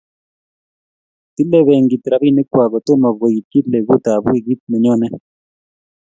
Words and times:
tile 1.33 1.59
benkit 1.67 2.03
robinikwak 2.11 2.69
kotomo 2.73 3.09
koitchi 3.19 3.59
letutab 3.71 4.23
wikit 4.31 4.59
ne 4.67 4.77
nyone 4.83 5.07